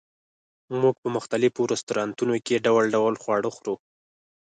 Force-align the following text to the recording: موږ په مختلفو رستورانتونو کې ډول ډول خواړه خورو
موږ 0.81 0.95
په 1.03 1.07
مختلفو 1.15 1.69
رستورانتونو 1.73 2.35
کې 2.45 2.63
ډول 2.65 2.85
ډول 2.95 3.13
خواړه 3.21 3.49
خورو 3.55 3.75